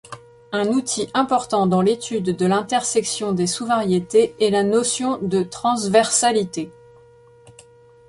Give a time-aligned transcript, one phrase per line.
[0.51, 6.71] Un outil important dans l'étude de l'intersection des sous-variétés est la notion de transversalité.